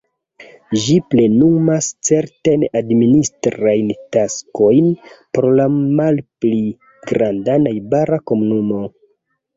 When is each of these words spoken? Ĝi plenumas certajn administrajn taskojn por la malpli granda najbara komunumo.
Ĝi 0.83 0.93
plenumas 1.13 1.89
certajn 2.09 2.63
administrajn 2.81 3.93
taskojn 4.17 4.87
por 5.39 5.47
la 5.61 5.69
malpli 5.77 6.63
granda 7.13 7.59
najbara 7.69 8.21
komunumo. 8.33 8.81